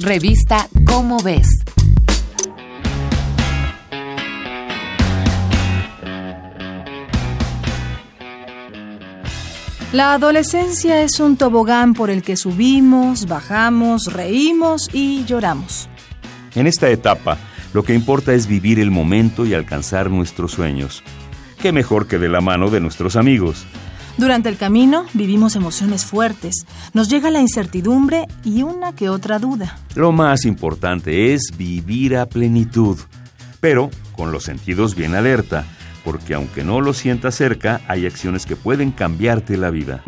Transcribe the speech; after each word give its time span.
Revista 0.00 0.68
Cómo 0.86 1.18
ves. 1.22 1.46
La 9.92 10.14
adolescencia 10.14 11.00
es 11.02 11.20
un 11.20 11.36
tobogán 11.36 11.94
por 11.94 12.10
el 12.10 12.24
que 12.24 12.36
subimos, 12.36 13.26
bajamos, 13.26 14.12
reímos 14.12 14.90
y 14.92 15.24
lloramos. 15.26 15.88
En 16.56 16.66
esta 16.66 16.90
etapa, 16.90 17.38
lo 17.72 17.84
que 17.84 17.94
importa 17.94 18.34
es 18.34 18.48
vivir 18.48 18.80
el 18.80 18.90
momento 18.90 19.46
y 19.46 19.54
alcanzar 19.54 20.10
nuestros 20.10 20.50
sueños. 20.50 21.04
¿Qué 21.62 21.70
mejor 21.70 22.08
que 22.08 22.18
de 22.18 22.28
la 22.28 22.40
mano 22.40 22.68
de 22.68 22.80
nuestros 22.80 23.14
amigos? 23.14 23.64
Durante 24.16 24.48
el 24.48 24.56
camino 24.56 25.06
vivimos 25.12 25.56
emociones 25.56 26.04
fuertes, 26.04 26.66
nos 26.92 27.08
llega 27.08 27.30
la 27.30 27.40
incertidumbre 27.40 28.26
y 28.44 28.62
una 28.62 28.94
que 28.94 29.08
otra 29.08 29.38
duda. 29.38 29.78
Lo 29.94 30.12
más 30.12 30.44
importante 30.44 31.34
es 31.34 31.52
vivir 31.56 32.16
a 32.16 32.26
plenitud, 32.26 32.98
pero 33.60 33.90
con 34.16 34.30
los 34.30 34.44
sentidos 34.44 34.94
bien 34.94 35.14
alerta 35.14 35.66
porque 36.04 36.34
aunque 36.34 36.62
no 36.62 36.80
lo 36.80 36.92
sientas 36.92 37.34
cerca, 37.34 37.80
hay 37.88 38.06
acciones 38.06 38.46
que 38.46 38.56
pueden 38.56 38.92
cambiarte 38.92 39.56
la 39.56 39.70
vida. 39.70 40.04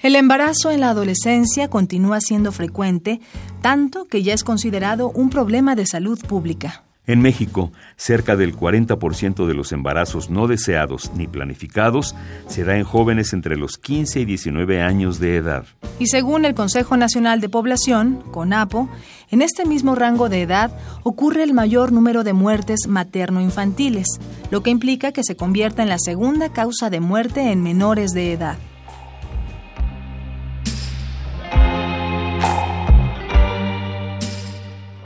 El 0.00 0.14
embarazo 0.14 0.70
en 0.70 0.80
la 0.80 0.90
adolescencia 0.90 1.68
continúa 1.68 2.20
siendo 2.20 2.52
frecuente, 2.52 3.20
tanto 3.62 4.04
que 4.04 4.22
ya 4.22 4.32
es 4.32 4.44
considerado 4.44 5.10
un 5.10 5.28
problema 5.28 5.74
de 5.74 5.86
salud 5.86 6.20
pública. 6.24 6.84
En 7.08 7.22
México, 7.22 7.72
cerca 7.96 8.36
del 8.36 8.54
40% 8.54 9.46
de 9.46 9.54
los 9.54 9.72
embarazos 9.72 10.28
no 10.28 10.46
deseados 10.46 11.10
ni 11.16 11.26
planificados 11.26 12.14
se 12.48 12.64
da 12.64 12.76
en 12.76 12.84
jóvenes 12.84 13.32
entre 13.32 13.56
los 13.56 13.78
15 13.78 14.20
y 14.20 14.24
19 14.26 14.82
años 14.82 15.18
de 15.18 15.36
edad. 15.36 15.64
Y 15.98 16.08
según 16.08 16.44
el 16.44 16.54
Consejo 16.54 16.98
Nacional 16.98 17.40
de 17.40 17.48
Población, 17.48 18.22
CONAPO, 18.30 18.90
en 19.30 19.40
este 19.40 19.64
mismo 19.64 19.94
rango 19.94 20.28
de 20.28 20.42
edad 20.42 20.70
ocurre 21.02 21.44
el 21.44 21.54
mayor 21.54 21.92
número 21.92 22.24
de 22.24 22.34
muertes 22.34 22.80
materno-infantiles, 22.86 24.20
lo 24.50 24.62
que 24.62 24.68
implica 24.68 25.10
que 25.10 25.24
se 25.24 25.34
convierta 25.34 25.82
en 25.82 25.88
la 25.88 25.98
segunda 25.98 26.52
causa 26.52 26.90
de 26.90 27.00
muerte 27.00 27.50
en 27.50 27.62
menores 27.62 28.10
de 28.10 28.34
edad. 28.34 28.58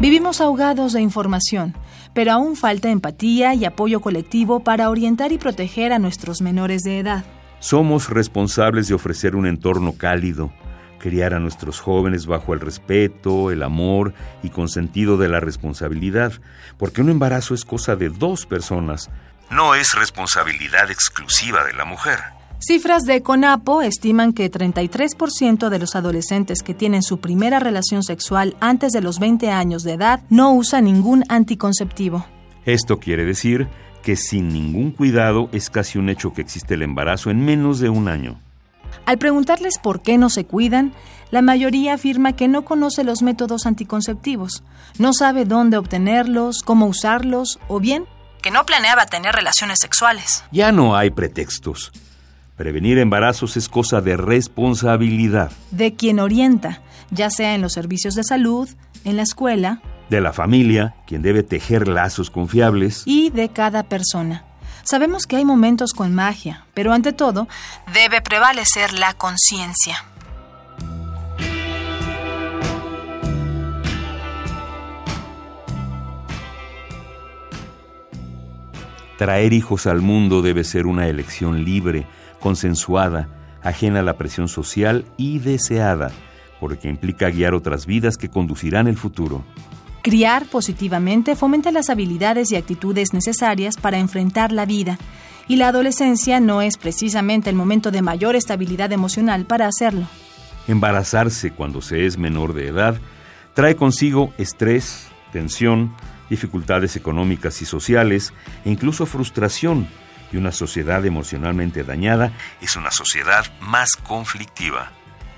Vivimos 0.00 0.42
ahogados 0.42 0.92
de 0.92 1.00
información, 1.00 1.72
pero 2.14 2.32
aún 2.32 2.56
falta 2.56 2.88
empatía 2.90 3.54
y 3.54 3.64
apoyo 3.64 4.00
colectivo 4.00 4.60
para 4.60 4.88
orientar 4.88 5.32
y 5.32 5.38
proteger 5.38 5.92
a 5.92 5.98
nuestros 5.98 6.40
menores 6.40 6.82
de 6.82 7.00
edad. 7.00 7.24
Somos 7.58 8.08
responsables 8.08 8.88
de 8.88 8.94
ofrecer 8.94 9.36
un 9.36 9.46
entorno 9.46 9.94
cálido, 9.96 10.52
criar 10.98 11.34
a 11.34 11.40
nuestros 11.40 11.80
jóvenes 11.80 12.26
bajo 12.26 12.54
el 12.54 12.60
respeto, 12.60 13.50
el 13.50 13.62
amor 13.62 14.14
y 14.42 14.50
con 14.50 14.68
sentido 14.68 15.16
de 15.16 15.28
la 15.28 15.40
responsabilidad, 15.40 16.32
porque 16.78 17.02
un 17.02 17.10
embarazo 17.10 17.54
es 17.54 17.64
cosa 17.64 17.96
de 17.96 18.08
dos 18.08 18.46
personas, 18.46 19.10
no 19.50 19.74
es 19.74 19.94
responsabilidad 19.94 20.90
exclusiva 20.90 21.64
de 21.64 21.74
la 21.74 21.84
mujer. 21.84 22.33
Cifras 22.60 23.02
de 23.02 23.22
CONAPO 23.22 23.82
estiman 23.82 24.32
que 24.32 24.50
33% 24.50 25.68
de 25.68 25.78
los 25.78 25.96
adolescentes 25.96 26.62
que 26.62 26.72
tienen 26.72 27.02
su 27.02 27.18
primera 27.18 27.58
relación 27.58 28.02
sexual 28.02 28.56
antes 28.60 28.92
de 28.92 29.02
los 29.02 29.18
20 29.18 29.50
años 29.50 29.82
de 29.82 29.92
edad 29.92 30.22
no 30.30 30.52
usan 30.52 30.84
ningún 30.84 31.24
anticonceptivo. 31.28 32.26
Esto 32.64 32.98
quiere 32.98 33.24
decir 33.24 33.68
que 34.02 34.16
sin 34.16 34.48
ningún 34.48 34.92
cuidado 34.92 35.48
es 35.52 35.68
casi 35.68 35.98
un 35.98 36.08
hecho 36.08 36.32
que 36.32 36.40
existe 36.40 36.74
el 36.74 36.82
embarazo 36.82 37.30
en 37.30 37.44
menos 37.44 37.80
de 37.80 37.90
un 37.90 38.08
año. 38.08 38.38
Al 39.04 39.18
preguntarles 39.18 39.78
por 39.78 40.00
qué 40.00 40.16
no 40.16 40.30
se 40.30 40.46
cuidan, 40.46 40.94
la 41.30 41.42
mayoría 41.42 41.94
afirma 41.94 42.34
que 42.34 42.48
no 42.48 42.64
conoce 42.64 43.04
los 43.04 43.22
métodos 43.22 43.66
anticonceptivos, 43.66 44.62
no 44.98 45.12
sabe 45.12 45.44
dónde 45.44 45.76
obtenerlos, 45.76 46.62
cómo 46.62 46.86
usarlos 46.86 47.58
o 47.68 47.80
bien 47.80 48.06
que 48.40 48.50
no 48.50 48.66
planeaba 48.66 49.06
tener 49.06 49.34
relaciones 49.34 49.78
sexuales. 49.80 50.44
Ya 50.52 50.70
no 50.70 50.96
hay 50.96 51.10
pretextos. 51.10 51.90
Prevenir 52.56 52.98
embarazos 52.98 53.56
es 53.56 53.68
cosa 53.68 54.00
de 54.00 54.16
responsabilidad. 54.16 55.50
De 55.72 55.94
quien 55.94 56.20
orienta, 56.20 56.82
ya 57.10 57.28
sea 57.28 57.56
en 57.56 57.62
los 57.62 57.72
servicios 57.72 58.14
de 58.14 58.22
salud, 58.22 58.68
en 59.04 59.16
la 59.16 59.22
escuela. 59.22 59.82
De 60.08 60.20
la 60.20 60.32
familia, 60.32 60.94
quien 61.04 61.20
debe 61.20 61.42
tejer 61.42 61.88
lazos 61.88 62.30
confiables. 62.30 63.02
Y 63.06 63.30
de 63.30 63.48
cada 63.48 63.82
persona. 63.82 64.44
Sabemos 64.84 65.26
que 65.26 65.34
hay 65.34 65.44
momentos 65.44 65.92
con 65.94 66.14
magia, 66.14 66.64
pero 66.74 66.92
ante 66.92 67.12
todo, 67.12 67.48
debe 67.92 68.20
prevalecer 68.20 68.92
la 68.92 69.14
conciencia. 69.14 70.04
Traer 79.18 79.52
hijos 79.52 79.88
al 79.88 80.02
mundo 80.02 80.40
debe 80.40 80.62
ser 80.62 80.86
una 80.86 81.08
elección 81.08 81.64
libre, 81.64 82.06
consensuada, 82.44 83.30
ajena 83.62 84.00
a 84.00 84.02
la 84.02 84.18
presión 84.18 84.48
social 84.48 85.06
y 85.16 85.38
deseada, 85.38 86.12
porque 86.60 86.90
implica 86.90 87.30
guiar 87.30 87.54
otras 87.54 87.86
vidas 87.86 88.18
que 88.18 88.28
conducirán 88.28 88.86
el 88.86 88.98
futuro. 88.98 89.42
Criar 90.02 90.44
positivamente 90.44 91.36
fomenta 91.36 91.72
las 91.72 91.88
habilidades 91.88 92.52
y 92.52 92.56
actitudes 92.56 93.14
necesarias 93.14 93.78
para 93.78 93.96
enfrentar 93.96 94.52
la 94.52 94.66
vida, 94.66 94.98
y 95.48 95.56
la 95.56 95.68
adolescencia 95.68 96.38
no 96.38 96.60
es 96.60 96.76
precisamente 96.76 97.48
el 97.48 97.56
momento 97.56 97.90
de 97.90 98.02
mayor 98.02 98.36
estabilidad 98.36 98.92
emocional 98.92 99.46
para 99.46 99.66
hacerlo. 99.66 100.06
Embarazarse 100.68 101.50
cuando 101.50 101.80
se 101.80 102.04
es 102.04 102.18
menor 102.18 102.52
de 102.52 102.68
edad 102.68 102.96
trae 103.54 103.74
consigo 103.74 104.34
estrés, 104.36 105.06
tensión, 105.32 105.94
dificultades 106.28 106.94
económicas 106.94 107.62
y 107.62 107.64
sociales 107.64 108.34
e 108.66 108.70
incluso 108.70 109.06
frustración 109.06 109.88
y 110.34 110.36
una 110.36 110.50
sociedad 110.50 111.06
emocionalmente 111.06 111.84
dañada 111.84 112.32
es 112.60 112.74
una 112.74 112.90
sociedad 112.90 113.44
más 113.60 113.94
conflictiva. 113.96 114.90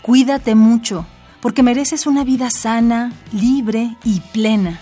Cuídate 0.00 0.54
mucho, 0.54 1.04
porque 1.42 1.62
mereces 1.62 2.06
una 2.06 2.24
vida 2.24 2.48
sana, 2.48 3.12
libre 3.32 3.96
y 4.02 4.20
plena. 4.32 4.80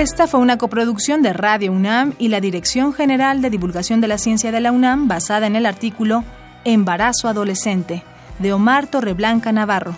Esta 0.00 0.26
fue 0.26 0.40
una 0.40 0.56
coproducción 0.56 1.20
de 1.20 1.34
Radio 1.34 1.72
UNAM 1.72 2.14
y 2.18 2.28
la 2.28 2.40
Dirección 2.40 2.94
General 2.94 3.42
de 3.42 3.50
Divulgación 3.50 4.00
de 4.00 4.08
la 4.08 4.16
Ciencia 4.16 4.50
de 4.50 4.58
la 4.58 4.72
UNAM 4.72 5.08
basada 5.08 5.46
en 5.46 5.56
el 5.56 5.66
artículo 5.66 6.24
Embarazo 6.64 7.28
Adolescente 7.28 8.02
de 8.38 8.54
Omar 8.54 8.86
Torreblanca 8.86 9.52
Navarro. 9.52 9.94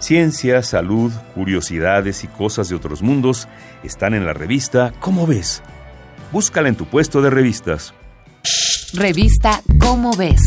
Ciencia, 0.00 0.60
salud, 0.64 1.12
curiosidades 1.36 2.24
y 2.24 2.26
cosas 2.26 2.68
de 2.68 2.74
otros 2.74 3.00
mundos 3.00 3.46
están 3.84 4.14
en 4.14 4.26
la 4.26 4.32
revista 4.32 4.92
¿Cómo 4.98 5.24
ves? 5.24 5.62
Búscala 6.32 6.68
en 6.68 6.74
tu 6.74 6.86
puesto 6.86 7.22
de 7.22 7.30
revistas. 7.30 7.94
Revista 8.92 9.62
¿Cómo 9.78 10.16
ves? 10.16 10.42